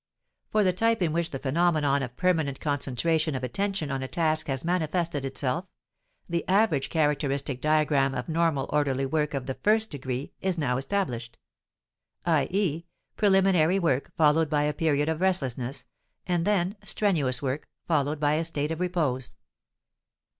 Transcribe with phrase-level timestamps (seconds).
[0.49, 4.47] For the type in which the phenomenon of permanent concentration of attention on a task
[4.47, 5.65] has manifested itself,
[6.27, 11.37] the average characteristic diagram of normal orderly work of the first degree is now established:
[12.25, 12.47] i.
[12.49, 12.87] e.
[13.15, 15.85] preliminary work followed by a period of restlessness,
[16.25, 19.35] and then strenuous work followed by a state of repose.